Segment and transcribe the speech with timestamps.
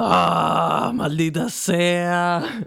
[0.00, 0.92] ¡Ah!
[0.94, 2.64] ¡Maldita sea!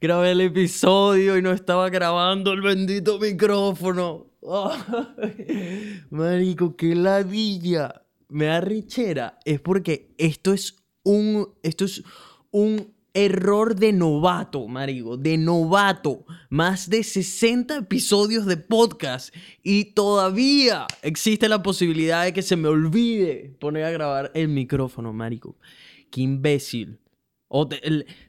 [0.00, 4.28] Grabé el episodio y no estaba grabando el bendito micrófono.
[4.42, 6.00] ¡Ay!
[6.08, 8.02] Marico, qué ladilla.
[8.30, 9.38] Me da richera.
[9.44, 11.50] Es porque esto es un.
[11.62, 12.02] Esto es
[12.50, 15.18] un error de novato, marico.
[15.18, 16.24] De novato.
[16.48, 19.34] Más de 60 episodios de podcast.
[19.62, 25.12] Y todavía existe la posibilidad de que se me olvide poner a grabar el micrófono,
[25.12, 25.56] marico
[26.10, 27.00] qué imbécil.
[27.48, 27.68] O,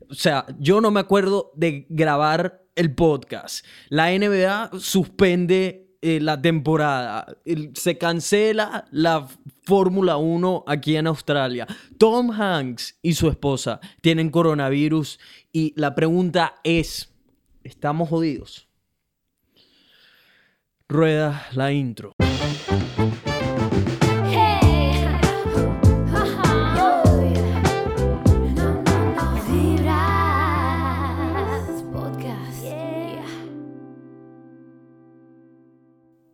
[0.09, 3.65] sea, yo no me acuerdo de grabar el podcast.
[3.89, 7.37] La NBA suspende eh, la temporada.
[7.75, 9.28] se cancela la
[9.64, 11.68] Fórmula 1 aquí en Australia.
[12.00, 15.20] Tom Hanks y su esposa tienen coronavirus
[15.54, 17.14] y la pregunta es,
[17.64, 18.68] ¿estamos jodidos?
[20.89, 22.15] Rueda la intro.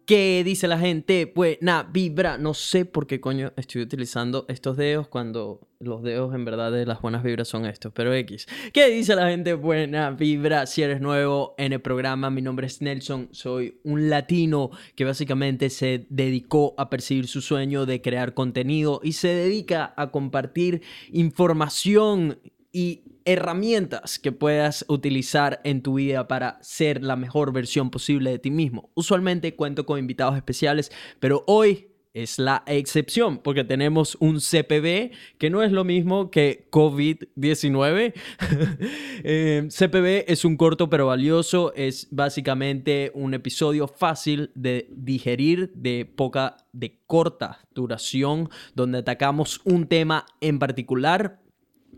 [0.08, 1.28] ¿Qué dice la gente?
[1.28, 2.38] Pues nada, vibra.
[2.38, 6.86] No sé por qué coño estoy utilizando estos dedos cuando los dedos en verdad de
[6.86, 8.48] las buenas vibras son estos, pero X.
[8.72, 9.54] ¿Qué dice la gente?
[9.54, 10.66] Buena vibra.
[10.66, 13.28] Si eres nuevo en el programa, mi nombre es Nelson.
[13.34, 19.12] Soy un latino que básicamente se dedicó a perseguir su sueño de crear contenido y
[19.12, 22.40] se dedica a compartir información
[22.72, 28.40] y herramientas que puedas utilizar en tu vida para ser la mejor versión posible de
[28.40, 28.90] ti mismo.
[28.96, 35.50] Usualmente cuento con invitados especiales, pero hoy es la excepción porque tenemos un CPB que
[35.52, 38.14] no es lo mismo que COVID-19.
[39.24, 46.06] eh, CPB es un corto pero valioso, es básicamente un episodio fácil de digerir, de
[46.06, 51.42] poca, de corta duración, donde atacamos un tema en particular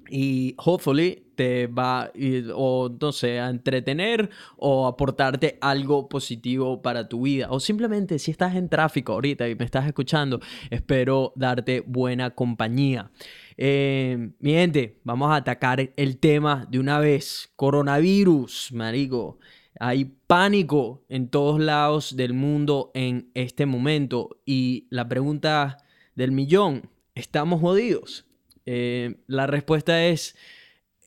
[0.10, 2.12] y hopefully te va
[2.54, 7.48] o no sé, a entretener o aportarte algo positivo para tu vida.
[7.50, 13.10] O simplemente si estás en tráfico ahorita y me estás escuchando espero darte buena compañía.
[13.56, 17.54] Eh, mi gente vamos a atacar el tema de una vez.
[17.56, 19.40] Coronavirus marico.
[19.80, 25.78] Hay pánico en todos lados del mundo en este momento y la pregunta
[26.16, 28.29] del millón estamos jodidos
[28.72, 30.36] eh, la respuesta es,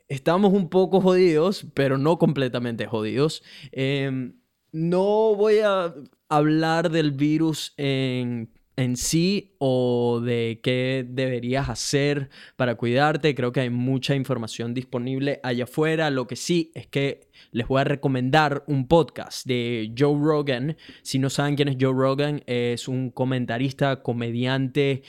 [0.09, 3.45] estamos un poco jodidos, pero no completamente jodidos.
[3.71, 4.34] Em,
[4.73, 5.95] no voy a
[6.28, 13.37] hablar del virus en, en sí o de qué deberías hacer para cuidarte.
[13.37, 16.11] Creo que hay mucha información disponible allá afuera.
[16.11, 20.77] Lo que sí es que les voy a recomendar un podcast de Joe Rogan.
[21.03, 25.05] Si no saben quién es Joe Rogan, es un comentarista, comediante,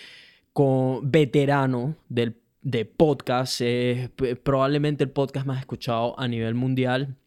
[0.54, 3.62] con, veterano del de podcast.
[3.62, 4.10] Es
[4.44, 7.18] probablemente el podcast más escuchado a nivel mundial.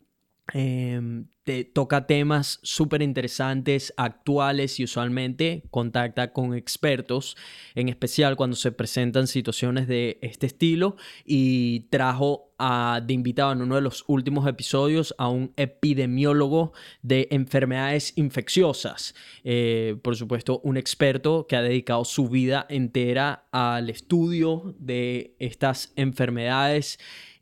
[0.52, 7.36] Em, te toca temas súper interesantes, actuales y usualmente contacta con expertos,
[7.76, 10.96] en especial cuando se presentan situaciones de este estilo.
[11.24, 18.14] Y trajo de invitado en uno de los últimos episodios a un epidemiólogo de enfermedades
[18.16, 19.14] infecciosas,
[19.44, 25.92] eh, por supuesto un experto que ha dedicado su vida entera al estudio de estas
[25.96, 26.98] enfermedades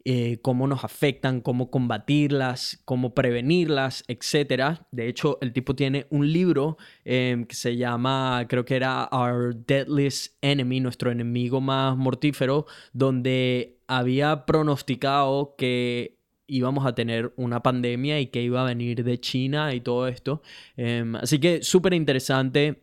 [0.06, 4.80] eh, cómo nos afectan, cómo combatirlas, cómo prevenirlas, etc.
[4.90, 6.76] De hecho, el tipo tiene un libro
[7.06, 13.78] em, que se llama, creo que era Our Deadliest Enemy, nuestro enemigo más mortífero, donde
[13.86, 19.74] había pronosticado que íbamos a tener una pandemia y que iba a venir de China
[19.74, 20.42] y todo esto.
[20.76, 22.82] Em, así que súper interesante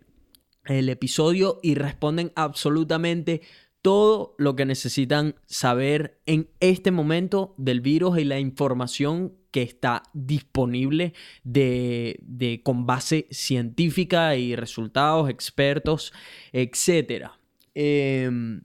[0.66, 3.42] el episodio y responden absolutamente
[3.82, 10.04] todo lo que necesitan saber en este momento del virus y la información que está
[10.14, 16.14] disponible de, con base científica y resultados, expertos,
[16.54, 17.32] etc.
[17.74, 18.62] Em,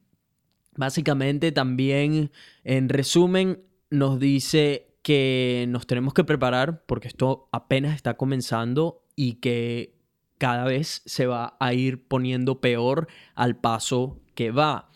[0.76, 2.30] básicamente también,
[2.62, 9.34] en resumen, nos dice que nos tenemos que preparar porque esto apenas está comenzando y
[9.34, 9.95] que
[10.38, 14.90] cada vez se va a ir poniendo peor al paso que va.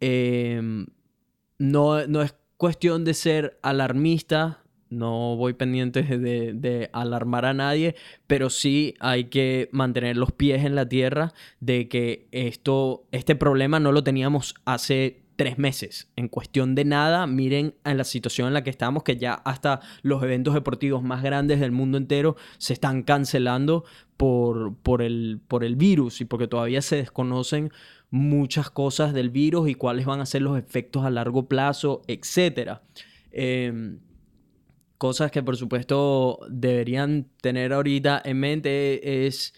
[0.00, 0.86] Em,
[1.58, 7.94] no, no, es cuestión de ser alarmista, no voy pendiente de, de, alarmar a nadie,
[8.26, 13.80] pero sí hay que mantener los pies en la tierra de que esto, este problema
[13.80, 16.10] no lo teníamos hace tres meses.
[16.16, 19.80] En cuestión de nada, miren en la situación en la que estamos, que ya hasta
[20.02, 23.84] los eventos deportivos más grandes del mundo entero se están cancelando
[24.16, 27.70] por, por, el, por el virus y porque todavía se desconocen
[28.10, 32.80] muchas cosas del virus y cuáles van a ser los efectos a largo plazo, etc.
[33.30, 34.00] Em,
[34.98, 39.54] cosas que por supuesto deberían tener ahorita en mente es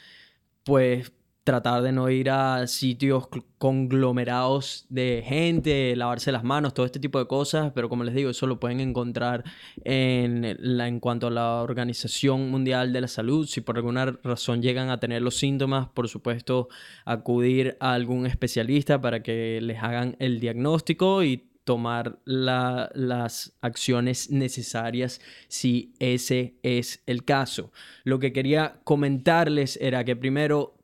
[0.63, 1.11] pues
[1.51, 7.19] tratar de no ir a sitios conglomerados de gente, lavarse las manos, todo este tipo
[7.19, 9.43] de cosas, pero como les digo, eso lo pueden encontrar
[9.83, 13.49] en, la, en cuanto a la Organización Mundial de la Salud.
[13.49, 16.69] Si por alguna razón llegan a tener los síntomas, por supuesto,
[17.05, 25.21] acudir a algún especialista para que les hagan el diagnóstico y tomar las acciones necesarias
[25.49, 27.73] si ese es el caso.
[28.05, 30.80] Lo que quería comentarles era que primero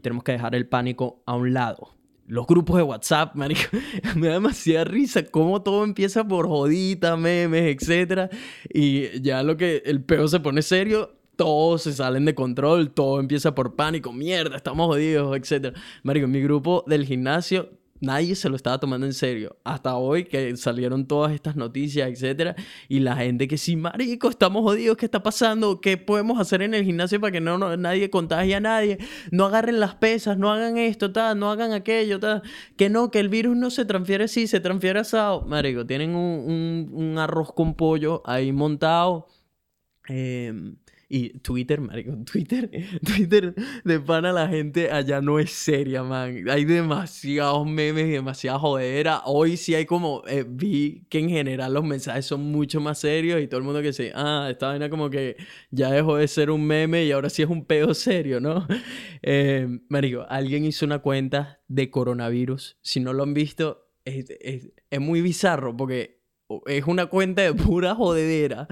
[0.00, 1.94] tenemos que dejar el pánico a un lado.
[2.26, 3.62] Los grupos de WhatsApp, marico,
[4.16, 8.30] me da demasiada risa cómo todo empieza por joditas, memes, etc.
[8.72, 13.18] Y ya lo que el peo se pone serio, todos se salen de control, todo
[13.18, 15.76] empieza por pánico, mierda, estamos jodidos, etc.
[16.02, 19.56] Marico, mi grupo del gimnasio nadie se lo estaba tomando en serio.
[19.64, 22.56] Hasta hoy que salieron todas estas noticias, etcétera,
[22.88, 25.80] y la gente que sí, marico, estamos jodidos, ¿qué está pasando?
[25.80, 28.98] ¿Qué podemos hacer en el gimnasio para que no, nadie contagie a nadie?
[29.30, 32.42] No agarren las pesas, no hagan esto, tal, no hagan aquello, tal.
[32.76, 35.42] Que no, que el virus no se transfiere así, se transfiere asado.
[35.46, 39.26] Marico, tienen un, un arroz con pollo ahí montado.
[40.08, 40.52] Eh,
[41.12, 42.70] y Twitter, marico, Twitter,
[43.04, 43.52] Twitter
[43.84, 46.48] de pana la gente allá no es seria, man.
[46.48, 49.22] Hay demasiados memes y demasiada jodera.
[49.24, 53.42] Hoy sí hay como, eh, vi que en general los mensajes son mucho más serios
[53.42, 55.36] y todo el mundo que dice, ah, esta vaina como que
[55.72, 58.66] ya dejó de ser un meme y ahora sí es un pedo serio, ¿no?
[59.22, 62.78] Eh, marico, alguien hizo una cuenta de coronavirus.
[62.80, 66.19] Si no lo han visto, es, es muy bizarro porque
[66.66, 68.66] es una cuenta de pura jodedera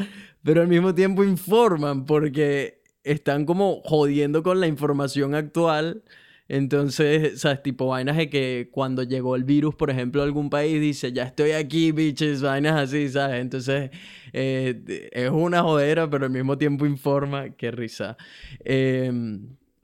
[0.49, 6.03] pero al mismo tiempo informan porque están como jodiendo con la información actual.
[6.49, 7.63] Entonces, ¿sabes?
[7.63, 11.25] Tipo vainas de que cuando llegó el virus, por ejemplo, a algún país dice, ya
[11.25, 13.43] estoy aquí, bitches, vainas así, ¿sabes?
[13.43, 13.91] Entonces,
[14.33, 17.51] eh, es una jodera, pero al mismo tiempo informa.
[17.51, 18.17] Qué risa.
[18.65, 19.13] Eh,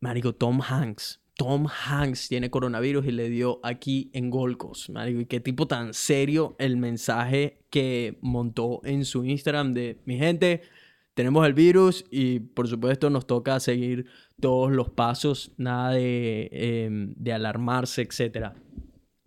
[0.01, 1.21] marico, Tom Hanks.
[1.37, 5.21] Tom Hanks tiene coronavirus y le dio aquí en Golcos, marico.
[5.21, 10.63] Y qué tipo tan serio el mensaje que montó en su Instagram de mi gente,
[11.15, 14.07] tenemos el virus y por supuesto nos toca seguir
[14.41, 18.53] todos los pasos, nada de, em, de alarmarse, etc.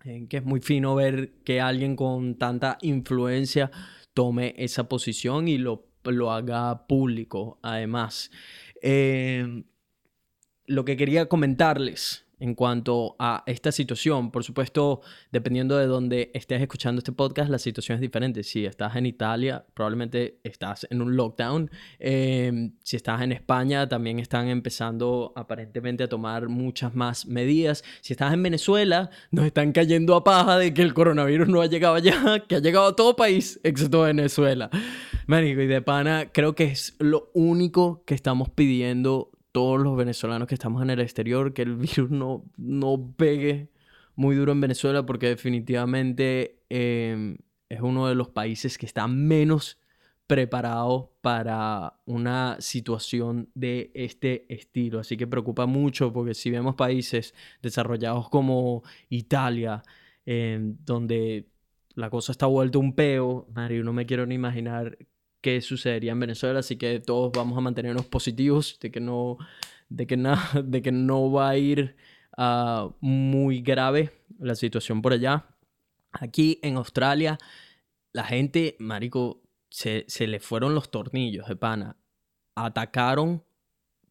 [0.06, 3.72] Eh, que es muy fino ver que alguien con tanta influencia
[4.14, 8.32] tome esa posición y lo, lo haga público además.
[8.82, 9.64] Eh,
[10.68, 14.32] lo que quería comentarles en cuanto a esta situación.
[14.32, 18.44] Por supuesto, dependiendo de dónde estés escuchando este podcast, la situación es diferente.
[18.44, 21.72] Si estás en Italia, probablemente estás en un lockdown.
[22.00, 27.84] Em, si estás en España, también están empezando aparentemente a tomar muchas más medidas.
[28.02, 31.68] Si estás en Venezuela, nos están cayendo a paja de que el coronavirus no ha
[31.68, 34.70] llegado allá, que ha llegado a todo país, excepto Venezuela.
[35.26, 40.48] Marico, y de pana, creo que es lo único que estamos pidiendo todos los venezolanos
[40.48, 43.72] que estamos en el exterior, que el virus no, no pegue
[44.16, 49.80] muy duro en Venezuela, porque definitivamente em, es uno de los países que está menos
[50.28, 55.00] preparado para una situación de este estilo.
[55.00, 57.34] Así que preocupa mucho porque si vemos países
[57.64, 59.82] desarrollados como Italia,
[60.28, 61.48] em, donde
[61.96, 65.00] la cosa está vuelta un peo, Mario, no me quiero ni imaginar
[65.48, 69.38] qué sucedería en Venezuela, así que todos vamos a mantenernos positivos de que no,
[69.88, 71.96] de que nada, de que no va a ir
[72.38, 75.46] uh, muy grave la situación por allá.
[76.12, 77.38] Aquí en Australia,
[78.12, 81.96] la gente, marico, se, se le fueron los tornillos de pana.
[82.54, 83.46] Atacaron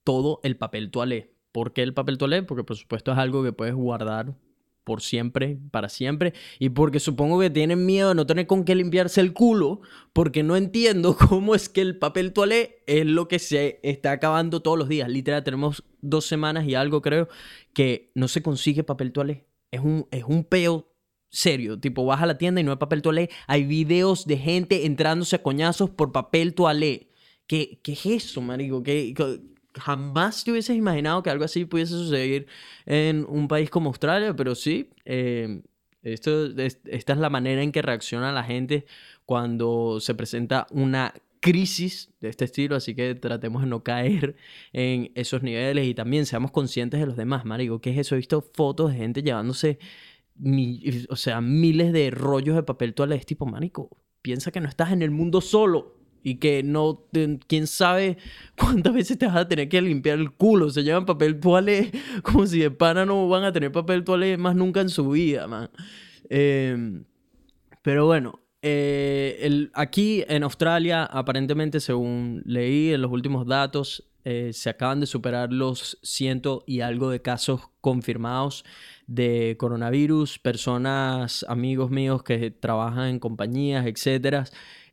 [0.05, 1.35] todo el papel toalé.
[1.53, 2.45] ¿Por qué el papel toalé?
[2.45, 4.35] Porque por supuesto es algo que puedes guardar
[4.87, 8.77] por siempre, para siempre, y porque supongo que tienen miedo de no tener con qué
[8.77, 9.81] limpiarse el culo,
[10.13, 14.63] porque no entiendo cómo es que el papel toalé es lo que se está acabando
[14.63, 15.09] todos los días.
[15.09, 17.29] Literal, tenemos dos semanas y algo creo
[17.73, 19.49] que no se consigue papel toalé.
[19.73, 20.89] Es un, es un peo
[21.31, 24.87] serio, tipo vas a la tienda y no hay papel toalé, hay videos de gente
[24.87, 27.11] entrándose a coñazos por papel toalé.
[27.49, 28.85] ¿Qué, qué es eso, marico?
[28.85, 29.41] ¿Qué, qué
[29.79, 32.47] jamás te hubieses imaginado que algo así pudiese suceder
[32.87, 35.63] en un país como Australia, pero sí, eh,
[36.03, 38.87] esto, esta es la manera en que reacciona la gente
[39.25, 44.37] cuando se presenta una crisis de este estilo, así que tratemos de no caer
[44.73, 48.15] en esos niveles y también seamos conscientes de los demás, marico, ¿qué es eso?
[48.15, 49.79] He visto fotos de gente llevándose
[51.09, 53.17] o sea, miles de rollos de papel toalé.
[53.17, 53.91] Es tipo, manico,
[54.23, 55.96] piensa que no estás en el mundo solo
[56.27, 57.05] y que no,
[57.47, 58.19] quién sabe
[58.59, 60.71] cuántas veces te vas a tener que limpiar el culo.
[60.71, 61.93] Se llevan papel toalé
[62.25, 65.47] como si de pana no van a tener papel toalé más nunca en su vida,
[65.47, 65.71] man.
[66.29, 67.05] Em,
[67.81, 74.51] pero bueno, eh, el, aquí en Australia, aparentemente, según leí en los últimos datos, eh,
[74.53, 78.65] se acaban de superar los ciento y algo de casos confirmados
[79.07, 80.41] de coronavirus.
[80.41, 84.47] Personas, amigos míos que trabajan en compañías, etcétera,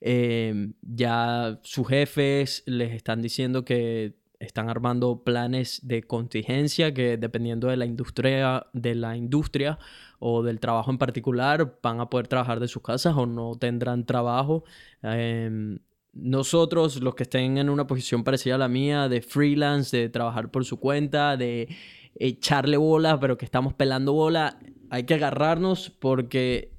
[0.06, 7.70] em, ya sus jefes les están diciendo que están armando planes de contingencia que dependiendo
[7.70, 9.80] de la industria, de la industria
[10.20, 14.06] o del trabajo en particular, van a poder trabajar de sus casas o no tendrán
[14.06, 14.66] trabajo.
[15.02, 15.80] Em,
[16.12, 20.52] nosotros, los que estén en una posición parecida a la mía, de freelance, de trabajar
[20.52, 21.74] por su cuenta, de
[22.16, 26.74] echarle bola, pero que estamos pelando bola, hay que agarrarnos porque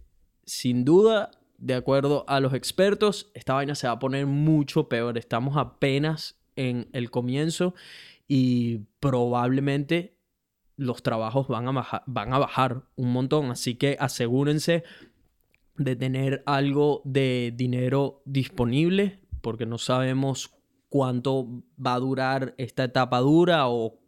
[0.46, 1.30] sin duda,
[1.64, 5.16] de acuerdo a los expertos, esta vaina se va a poner mucho peor.
[5.16, 7.75] Estamos apenas en el comienzo
[8.28, 10.18] y probablemente
[10.76, 13.50] los trabajos van a, bajar, van a bajar un montón.
[13.50, 14.85] Así que asegúrense
[15.78, 20.50] de tener algo de dinero disponible porque no sabemos
[20.90, 21.49] cuánto
[21.85, 24.00] va a durar esta etapa dura o,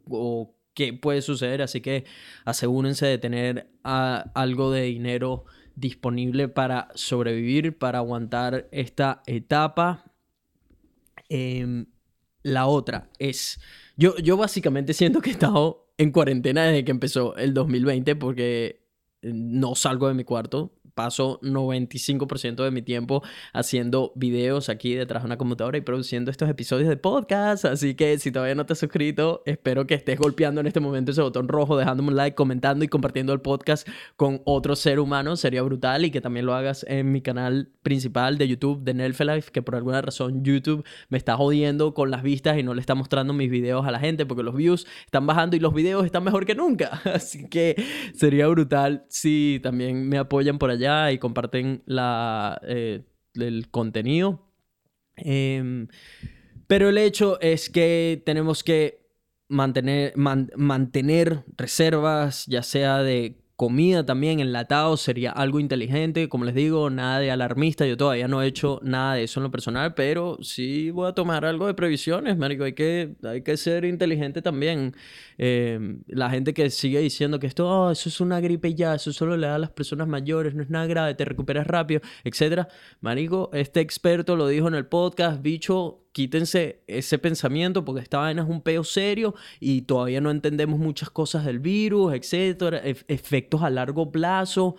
[0.75, 1.63] qué puede suceder.
[1.63, 2.05] Así que
[2.45, 10.12] asegúrense de tener ah, algo de dinero disponible para sobrevivir, para aguantar esta etapa.
[11.28, 11.87] Em,
[12.42, 13.61] la otra es,
[13.97, 18.87] yo, yo básicamente siento que he estado en cuarentena desde que empezó el 2020 porque
[19.23, 23.23] no salgo de mi cuarto paso 95% de mi tiempo
[23.53, 27.67] haciendo videos aquí detrás de una computadora y produciendo estos episodios de podcast.
[27.67, 31.12] Así que si todavía no te has suscrito, espero que estés golpeando en este momento
[31.12, 33.87] ese botón rojo, dejándome un like, comentando y compartiendo el podcast
[34.17, 35.37] con otro ser humano.
[35.37, 39.53] Sería brutal y que también lo hagas en mi canal principal de YouTube de Nelfelife,
[39.53, 42.95] que por alguna razón YouTube me está jodiendo con las vistas y no le está
[42.95, 46.25] mostrando mis videos a la gente porque los views están bajando y los videos están
[46.25, 47.03] mejor que nunca.
[47.12, 47.76] Así que
[48.15, 53.02] sería brutal si también me apoyan por allá y comparten la, eh,
[53.35, 54.50] el contenido.
[55.16, 55.88] Em,
[56.66, 59.07] pero el hecho es que tenemos que
[59.49, 66.29] mantener, mantener reservas, ya sea de comida también, enlatado, sería algo inteligente.
[66.29, 67.87] Como les digo, nada de alarmista.
[67.87, 71.13] Yo todavía no he hecho nada de eso en lo personal, pero sí voy a
[71.13, 72.65] tomar algo de previsiones, marico.
[72.65, 74.95] Hay que, hay que ser inteligente también.
[75.39, 79.13] Em, la gente que sigue diciendo que esto, oh, eso es una gripe ya, eso
[79.13, 82.69] solo le da a las personas mayores, no es nada grave, te recuperas rápido, etc.
[83.01, 88.40] Marico, este experto lo dijo en el podcast, bicho, quítense ese pensamiento porque esta vaina
[88.40, 93.68] es un peo serio y todavía no entendemos muchas cosas del virus, etcétera, efectos a
[93.68, 94.76] largo plazo.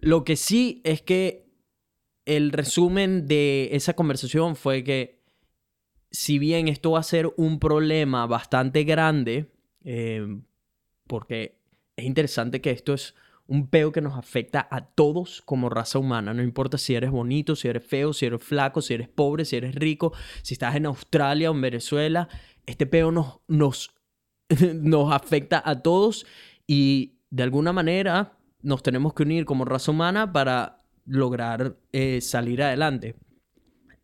[0.00, 1.46] Lo que sí es que
[2.24, 5.22] el resumen de esa conversación fue que
[6.10, 9.52] si bien esto va a ser un problema bastante grande,
[9.84, 10.40] eh,
[11.06, 11.60] porque
[11.94, 13.14] es interesante que esto es
[13.48, 16.34] un peo que nos afecta a todos como raza humana.
[16.34, 19.56] No importa si eres bonito, si eres feo, si eres flaco, si eres pobre, si
[19.56, 20.12] eres rico,
[20.42, 22.28] si estás en Australia o en Venezuela.
[22.66, 23.90] Este peo nos, nos,
[24.74, 26.26] nos afecta a todos
[26.66, 32.62] y de alguna manera nos tenemos que unir como raza humana para lograr eh, salir
[32.62, 33.16] adelante.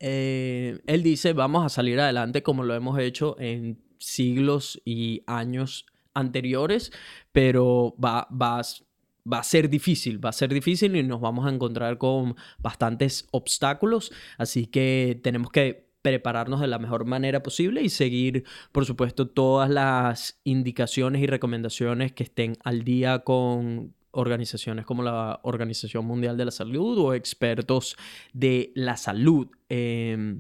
[0.01, 5.85] Eh, él dice, vamos a salir adelante como lo hemos hecho en siglos y años
[6.15, 6.93] anteriores,
[7.33, 8.84] pero va, vas
[9.31, 13.27] va a ser difícil, va a ser difícil y nos vamos a encontrar con bastantes
[13.31, 19.27] obstáculos, así que tenemos que prepararnos de la mejor manera posible y seguir, por supuesto,
[19.27, 26.37] todas las indicaciones y recomendaciones que estén al día con organizaciones como la Organización Mundial
[26.37, 27.97] de la Salud o expertos
[28.35, 29.49] de la salud.
[29.71, 30.37] Eh,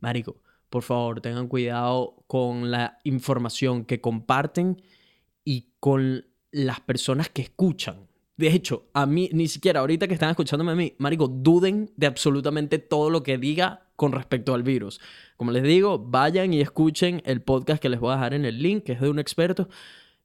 [0.00, 4.82] Marico, por favor, tengan cuidado con la información que comparten
[5.44, 6.24] y con
[6.56, 8.08] las personas que escuchan.
[8.36, 12.06] De hecho, a mí, ni siquiera ahorita que están escuchándome a mí, Marico, duden de
[12.06, 15.00] absolutamente todo lo que diga con respecto al virus.
[15.36, 18.62] Como les digo, vayan y escuchen el podcast que les voy a dejar en el
[18.62, 19.68] link, que es de un experto.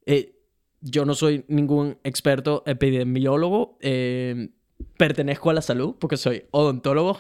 [0.06, 0.36] Eh,
[0.82, 3.78] yo no soy ningún experto epidemiólogo.
[3.82, 4.50] Eh,
[4.98, 7.20] pertenezco a la salud porque soy odontólogo,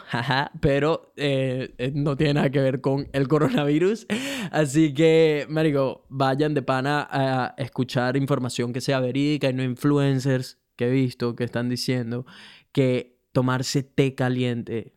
[0.59, 4.07] pero eh, eh, no tiene nada que ver con el coronavirus.
[4.51, 10.59] Así que, Marico, vayan de pana a escuchar información que sea verídica y no influencers
[10.75, 12.25] que he visto que están diciendo
[12.71, 14.93] que tomarse té caliente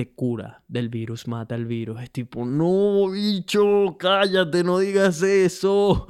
[0.00, 2.00] te cura del virus, mata el virus.
[2.00, 6.06] Es tipo, no, bicho, cállate, no digas eso.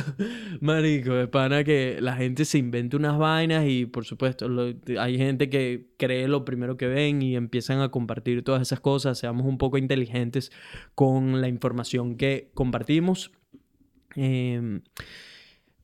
[0.60, 4.50] Marico, de pana que la gente se invente unas vainas y por supuesto
[4.98, 9.16] hay gente que cree lo primero que ven y empiezan a compartir todas esas cosas.
[9.16, 10.52] Seamos un poco inteligentes
[10.94, 13.32] con la información que compartimos.
[14.14, 14.82] Eh,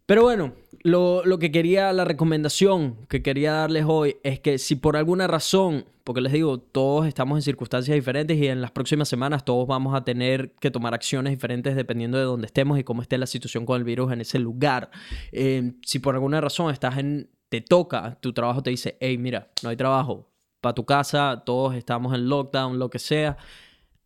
[0.09, 4.97] pero bueno, lo, que quería, la recomendación que quería darles hoy es que si por
[4.97, 9.45] alguna razón, porque les digo, todos estamos en circunstancias diferentes y en las próximas semanas
[9.45, 13.19] todos vamos a tener que tomar acciones diferentes dependiendo de dónde estemos y cómo esté
[13.19, 14.91] la situación con el virus en ese lugar.
[15.31, 19.51] Eh, si por alguna razón estás en, te toca, tu trabajo te dice, hey, mira,
[19.63, 20.31] no hay trabajo,
[20.63, 23.37] para tu casa, todos estamos en lockdown, lo que sea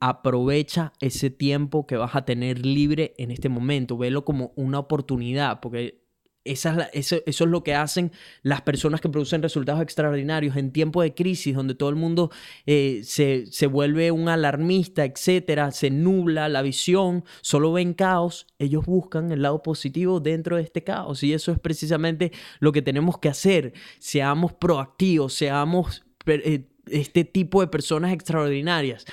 [0.03, 5.61] aprovecha ese tiempo que vas a tener libre en este momento, velo como una oportunidad,
[5.61, 6.03] porque
[6.45, 8.11] esa es eso, es lo que hacen
[8.43, 12.33] las personas que producen resultados extraordinarios en tiempo de crisis, donde todo el mundo
[12.67, 18.49] eh, se, se, vuelve un alarmista, etcétera, se nubla la visión, solo ven caos.
[18.59, 22.83] Ellos buscan el lado positivo dentro de este caos, y eso es precisamente lo que
[22.83, 23.73] tenemos que hacer.
[24.01, 29.07] Seamos proactivos, seamos eh, este tipo de personas extraordinarias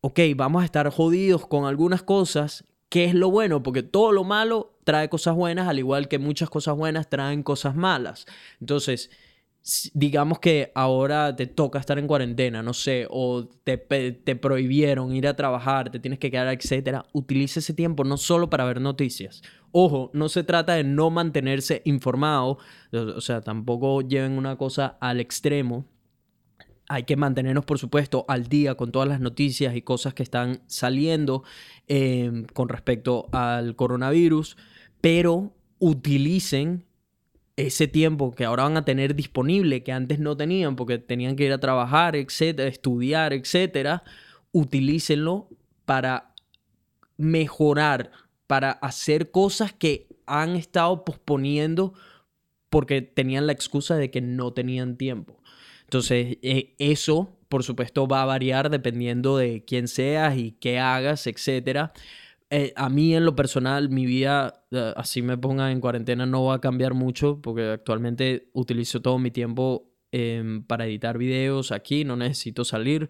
[0.00, 3.62] ok, vamos a estar jodidos con algunas cosas, ¿qué es lo bueno?
[3.62, 7.74] Porque todo lo malo trae cosas buenas, al igual que muchas cosas buenas traen cosas
[7.74, 8.26] malas.
[8.60, 9.10] Entonces,
[9.94, 15.26] digamos que ahora te toca estar en cuarentena, no sé, o te, te prohibieron ir
[15.26, 19.42] a trabajar, te tienes que quedar, etcétera, utilice ese tiempo no solo para ver noticias.
[19.72, 22.58] Ojo, no se trata de no mantenerse informado,
[22.92, 25.84] o sea, tampoco lleven una cosa al extremo,
[26.88, 30.60] hay que mantenernos, por supuesto, al día con todas las noticias y cosas que están
[30.66, 31.42] saliendo
[31.88, 34.56] em, con respecto al coronavirus,
[35.00, 36.84] pero utilicen
[37.56, 41.44] ese tiempo que ahora van a tener disponible, que antes no tenían porque tenían que
[41.44, 44.04] ir a trabajar, etcétera, estudiar, etcétera,
[44.52, 45.48] utilícenlo
[45.84, 46.34] para
[47.16, 48.10] mejorar,
[48.46, 51.94] para hacer cosas que han estado posponiendo
[52.68, 55.40] porque tenían la excusa de que no tenían tiempo.
[55.86, 61.26] Entonces, eh, eso, por supuesto, va a variar dependiendo de quién seas y qué hagas,
[61.28, 61.92] etc.
[62.50, 66.44] Eh, a mí en lo personal, mi vida, eh, así me ponga en cuarentena, no
[66.44, 72.04] va a cambiar mucho porque actualmente utilizo todo mi tiempo em, para editar videos aquí,
[72.04, 73.08] no necesito salir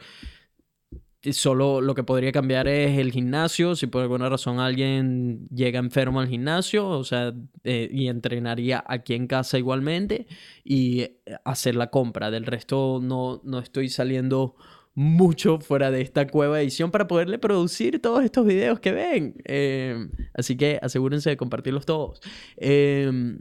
[1.32, 3.74] solo lo que podría cambiar es el gimnasio.
[3.74, 9.14] Si por alguna razón alguien llega enfermo al gimnasio, o sea, eh, y entrenaría aquí
[9.14, 10.26] en casa igualmente
[10.64, 12.30] y eh, hacer la compra.
[12.30, 14.56] Del resto no, no estoy saliendo
[14.94, 19.34] mucho fuera de esta cueva edición para poderle producir todos estos videos que ven.
[20.32, 22.20] Así que asegúrense de compartirlos todos.
[22.56, 23.40] Em,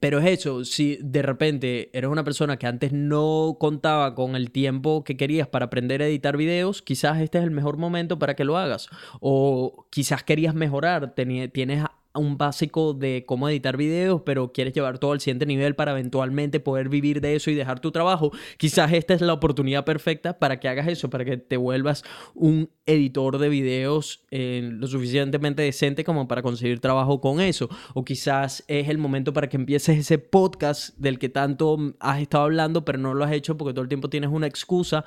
[0.00, 4.50] pero es eso, si de repente eres una persona que antes no contaba con el
[4.50, 8.34] tiempo que querías para aprender a editar videos, quizás este es el mejor momento para
[8.34, 8.88] que lo hagas.
[9.20, 15.12] O quizás querías mejorar, tienes un básico de cómo editar videos, pero quieres llevar todo
[15.12, 19.14] al siguiente nivel para eventualmente poder vivir de eso y dejar tu trabajo, quizás esta
[19.14, 23.48] es la oportunidad perfecta para que hagas eso, para que te vuelvas un editor de
[23.48, 27.68] videos eh, lo suficientemente decente como para conseguir trabajo con eso.
[27.94, 32.44] O quizás es el momento para que empieces ese podcast del que tanto has estado
[32.44, 35.04] hablando, pero no lo has hecho porque todo el tiempo tienes una excusa.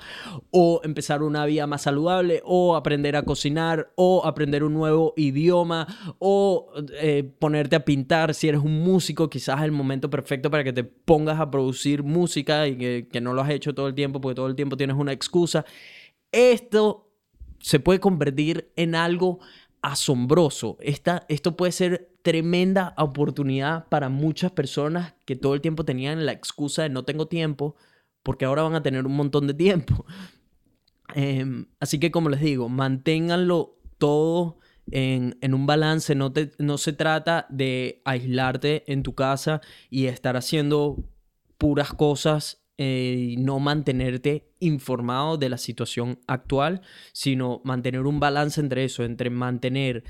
[0.50, 5.86] O empezar una vida más saludable, o aprender a cocinar, o aprender un nuevo idioma,
[6.18, 10.64] o eh, ponerte a pintar, si eres un músico, quizás es el momento perfecto para
[10.64, 14.20] que te pongas a producir música y que, no lo has hecho todo el tiempo
[14.20, 15.64] porque todo el tiempo tienes una excusa.
[16.32, 17.10] Esto
[17.60, 19.40] se puede convertir en algo
[19.82, 20.76] asombroso.
[20.80, 26.32] Esta, esto puede ser tremenda oportunidad para muchas personas que todo el tiempo tenían la
[26.32, 27.76] excusa de no tengo tiempo,
[28.22, 30.06] porque ahora van a tener un montón de tiempo.
[31.14, 34.58] Em, así que como les digo, manténganlo todo
[34.90, 41.04] en, un balance, no, no se trata de aislarte en tu casa y estar haciendo
[41.58, 48.60] puras cosas eh, y no mantenerte informado de la situación actual, sino mantener un balance
[48.60, 50.04] entre eso, entre mantener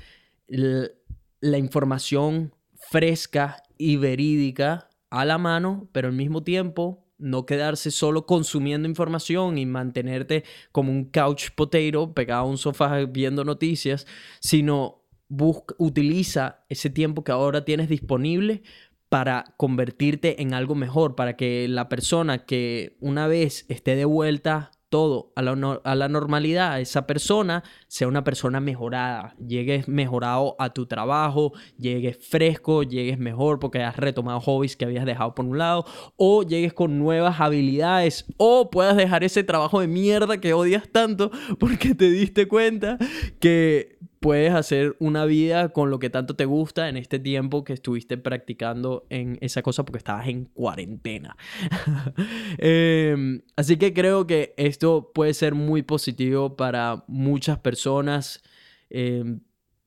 [0.47, 8.25] la información fresca y verídica a la mano, pero al mismo tiempo no quedarse solo
[8.25, 14.05] consumiendo información y mantenerte como un couch potato pegado a un sofá viendo noticias,
[14.39, 18.63] sino busca, utiliza ese tiempo que ahora tienes disponible
[19.09, 24.71] para convertirte en algo mejor, para que la persona que una vez esté de vuelta
[24.95, 30.69] todo a la, a la normalidad, esa persona sea una persona mejorada, llegues mejorado a
[30.69, 35.57] tu trabajo, llegues fresco, llegues mejor porque has retomado hobbies que habías dejado por un
[35.57, 35.83] lado,
[36.15, 41.29] o llegues con nuevas habilidades, o puedas dejar ese trabajo de mierda que odias tanto
[41.59, 42.97] porque te diste cuenta
[43.41, 47.73] que puedes hacer una vida con lo que tanto te gusta en este tiempo que
[47.73, 51.37] estuviste practicando en esa cosa porque estabas en cuarentena.
[52.57, 58.41] Em, así que creo que esto puede ser muy positivo para muchas personas.
[58.89, 59.41] Em,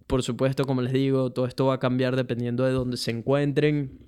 [0.06, 3.98] por supuesto, como les digo, todo esto va a cambiar dependiendo de dónde se encuentren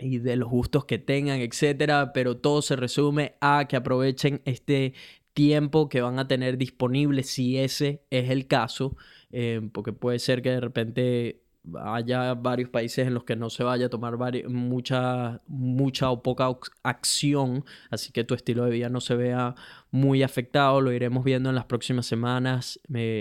[0.00, 4.92] y de los gustos que tengan, etcétera, pero todo se resume a que aprovechen este
[5.38, 8.96] tiempo que van a tener disponible si ese es el caso
[9.30, 11.44] eh, porque puede ser que de repente
[11.80, 14.16] haya varios países en los que no se vaya a tomar
[14.48, 16.48] mucha, mucha o poca
[16.82, 19.54] acción, así que tu estilo de vida no se vea
[19.92, 22.80] muy afectado, lo iremos viendo en las próximas semanas,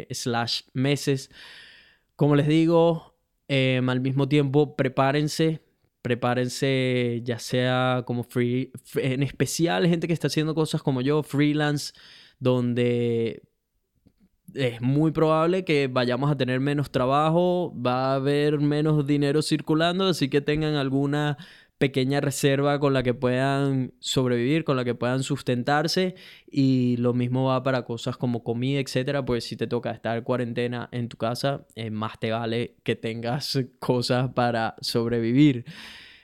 [0.10, 1.30] slash meses.
[2.16, 3.16] Como les digo,
[3.48, 5.62] em, al mismo tiempo prepárense,
[6.08, 11.92] prepárense ya sea como free, en especial gente que está haciendo cosas como yo, freelance,
[12.40, 13.44] donde
[14.54, 20.08] es muy probable que vayamos a tener menos trabajo, va a haber menos dinero circulando,
[20.08, 21.38] así que tengan alguna
[21.78, 26.16] pequeña reserva con la que puedan sobrevivir, con la que puedan sustentarse
[26.50, 30.90] y lo mismo va para cosas como comida, etcétera, pues si te toca estar cuarentena
[30.92, 35.66] en tu casa, eh, más te vale que tengas cosas para sobrevivir.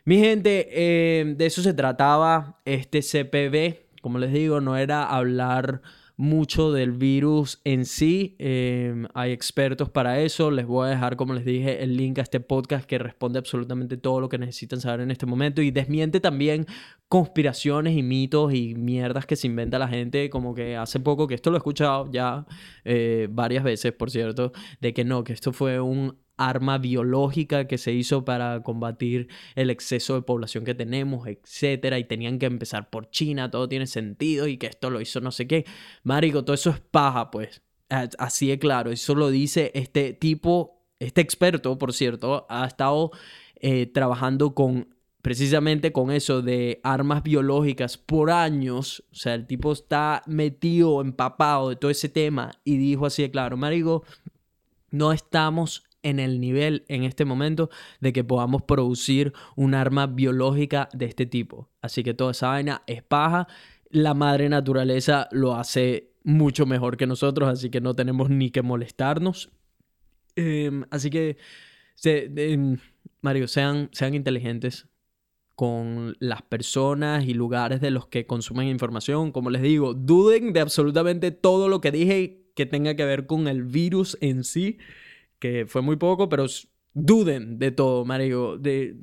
[0.05, 5.81] Mi gente, eh, de eso se trataba este CPB, como les digo, no era hablar
[6.23, 8.37] mucho del virus en sí.
[8.39, 10.51] Em, hay expertos para eso.
[10.51, 13.97] Les voy a dejar, como les dije, el link a este podcast que responde absolutamente
[13.97, 16.65] todo lo que necesitan saber en este momento y desmiente también
[17.09, 20.29] conspiraciones y mitos y mierdas que se inventa la gente.
[20.29, 22.45] Como que hace poco, que esto lo he escuchado ya
[22.85, 27.77] eh, varias veces, por cierto, de que no, que esto fue un arma biológica que
[27.77, 32.89] se hizo para combatir el exceso de población que tenemos, etcétera, y tenían que empezar
[32.89, 35.65] por China, todo tiene sentido y que esto lo hizo no sé qué.
[36.03, 37.61] Marico, todo eso es paja, pues.
[37.89, 43.11] Así de claro, eso lo dice este tipo, este experto, por cierto, ha estado
[43.55, 49.71] eh, trabajando con precisamente con eso de armas biológicas por años, o sea, el tipo
[49.71, 54.03] está metido, empapado de todo ese tema y dijo así de claro, Marico,
[54.91, 60.89] no estamos en el nivel en este momento de que podamos producir un arma biológica
[60.93, 61.69] de este tipo.
[61.81, 63.47] Así que toda esa vaina es paja.
[63.89, 68.61] La madre naturaleza lo hace mucho mejor que nosotros, así que no tenemos ni que
[68.61, 69.49] molestarnos.
[70.35, 71.37] Em, así que,
[72.03, 72.77] em,
[73.21, 74.87] Mario, sean, sean inteligentes
[75.55, 79.31] con las personas y lugares de los que consumen información.
[79.31, 83.47] Como les digo, duden de absolutamente todo lo que dije que tenga que ver con
[83.47, 84.77] el virus en sí
[85.43, 86.45] que fue muy poco, pero
[86.93, 88.57] duden de todo, Mario.
[88.57, 88.95] De,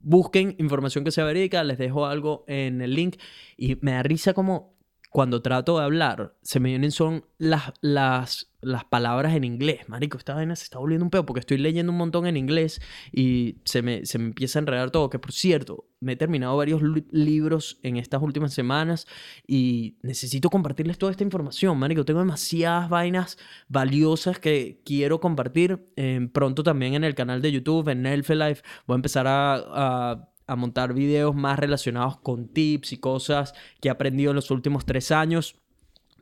[0.00, 3.16] busquen información que sea verídica, les dejo algo en el link
[3.54, 4.78] y me da risa como
[5.10, 9.88] cuando trato de hablar, se me vienen son las, las, las palabras en inglés.
[9.88, 12.80] Marico, esta vaina se está volviendo un pedo porque estoy leyendo un montón en inglés
[13.12, 15.10] y se me, se me empieza a enredar todo.
[15.10, 19.06] Que por cierto, me he terminado varios libros en estas últimas semanas
[19.46, 21.78] y necesito compartirles toda esta información.
[21.78, 25.92] Marico, tengo demasiadas vainas valiosas que quiero compartir.
[26.32, 30.56] pronto también en el canal de YouTube, en Elfe Life, voy a empezar a a
[30.56, 35.12] montar videos más relacionados con tips y cosas que he aprendido en los últimos tres
[35.12, 35.54] años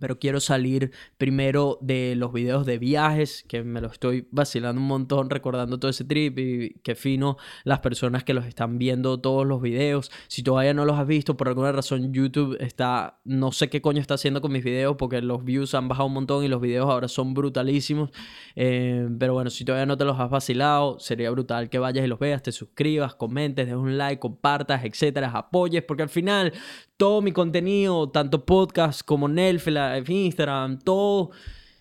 [0.00, 4.86] pero quiero salir primero de los videos de viajes, que me lo estoy vacilando un
[4.86, 9.46] montón recordando todo ese trip y qué fino las personas que los están viendo todos
[9.46, 10.10] los videos.
[10.28, 14.00] Si todavía no los has visto, por alguna razón YouTube está, no sé qué coño
[14.00, 16.88] está haciendo con mis videos porque los views han bajado un montón y los videos
[16.88, 18.10] ahora son brutalísimos.
[18.56, 22.08] Eh, pero bueno, si todavía no te los has vacilado, sería brutal que vayas y
[22.08, 26.52] los veas, te suscribas, comentes, des un like, compartas, etcétera, apoyes, porque al final
[26.96, 31.30] todo mi contenido, tanto podcast como Nelfela, Instagram, todo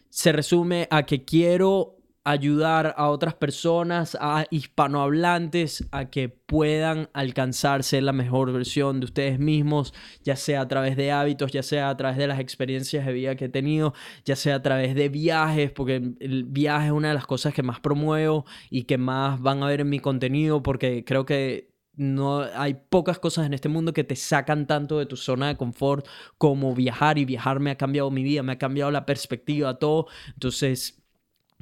[0.09, 8.01] se resume a que quiero ayudar a otras personas, a hispanohablantes, a que puedan alcanzarse
[8.01, 9.93] la mejor versión de ustedes mismos,
[10.23, 13.37] ya sea a través de hábitos, ya sea a través de las experiencias de vida
[13.37, 13.93] que he tenido,
[14.25, 17.63] ya sea a través de viajes, porque el viaje es una de las cosas que
[17.63, 22.41] más promuevo y que más van a ver en mi contenido, porque creo que no
[22.55, 26.07] hay pocas cosas en este mundo que te sacan tanto de tu zona de confort
[26.37, 30.07] como viajar y viajar me ha cambiado mi vida, me ha cambiado la perspectiva, todo.
[30.33, 31.01] Entonces,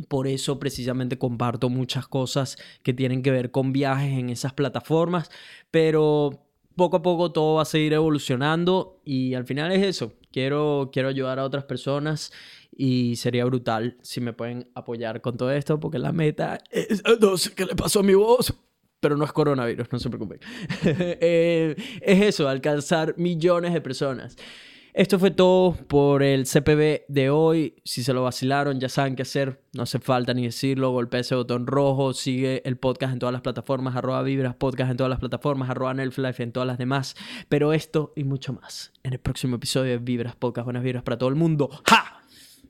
[0.09, 5.31] por eso precisamente comparto muchas cosas que tienen que ver con viajes en esas plataformas,
[5.71, 6.45] pero
[6.75, 10.13] poco a poco todo va a seguir evolucionando y al final es eso.
[10.31, 12.33] quiero, quiero ayudar a otras personas
[12.75, 17.01] y sería brutal si me pueden apoyar con todo esto porque la meta es...
[17.55, 18.53] Qué le pasó a mi voz,
[18.99, 20.39] pero no es coronavirus, no se preocupen.
[20.86, 24.38] Eh, es eso, alcanzar millones de personas.
[24.95, 27.75] Esto fue todo por el CPB de hoy.
[27.84, 29.62] Si se lo vacilaron, ya saben qué hacer.
[29.73, 30.91] No hace falta ni decirlo.
[30.91, 32.13] Golpea ese botón rojo.
[32.13, 33.97] Sigue el podcast en todas las plataformas.
[33.97, 35.69] Arroba Vibras Podcast en todas las plataformas.
[35.69, 37.17] Arroba Nelflife en todas las demás.
[37.49, 40.63] Pero esto y mucho más en el próximo episodio de Vibras Podcast.
[40.63, 41.69] Buenas vibras para todo el mundo.
[41.86, 42.21] ¡Ja!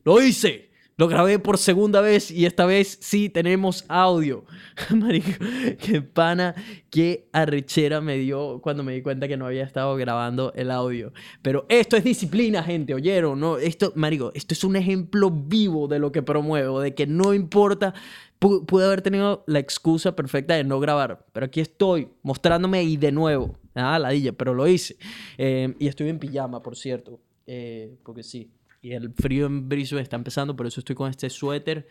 [0.03, 0.74] ¡Lo hice!
[0.97, 4.45] Lo grabé por segunda vez y esta vez sí tenemos audio.
[4.95, 5.31] Marico,
[5.77, 6.55] qué pana,
[6.89, 11.11] qué arrechera me dio cuando me di cuenta que no había estado grabando el audio.
[11.41, 13.37] Pero esto es disciplina, gente, ¿oyeron?
[13.41, 17.33] No, esto, marico, esto es un ejemplo vivo de lo que promuevo, de que no
[17.33, 17.93] importa
[18.39, 23.11] pude haber tenido la excusa perfecta de no grabar, pero aquí estoy mostrándome y de
[23.11, 23.57] nuevo.
[23.73, 24.95] Ah, ladilla, pero lo hice.
[25.37, 28.49] Eh, y estoy en pijama, por cierto, eh, porque sí,
[28.85, 31.87] y el frío en Brisbane está empezando, por eso estoy con este suéter.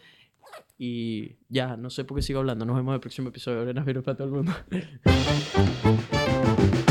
[0.79, 2.65] Y ya, no sé por qué sigo hablando.
[2.65, 3.65] Nos vemos en el próximo episodio.
[3.65, 4.53] Buenas para todo el mundo.